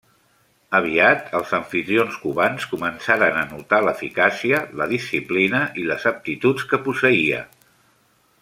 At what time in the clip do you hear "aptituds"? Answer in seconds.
6.15-6.67